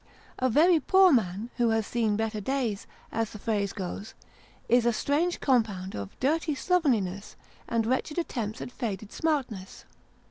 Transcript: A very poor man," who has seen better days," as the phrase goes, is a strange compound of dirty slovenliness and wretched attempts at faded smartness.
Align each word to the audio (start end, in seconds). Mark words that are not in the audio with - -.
A 0.39 0.49
very 0.49 0.79
poor 0.79 1.11
man," 1.11 1.51
who 1.57 1.69
has 1.69 1.85
seen 1.85 2.15
better 2.15 2.41
days," 2.41 2.87
as 3.11 3.29
the 3.29 3.37
phrase 3.37 3.71
goes, 3.71 4.15
is 4.67 4.87
a 4.87 4.93
strange 4.93 5.39
compound 5.39 5.93
of 5.95 6.19
dirty 6.19 6.55
slovenliness 6.55 7.35
and 7.69 7.85
wretched 7.85 8.17
attempts 8.17 8.61
at 8.61 8.71
faded 8.71 9.11
smartness. 9.11 9.85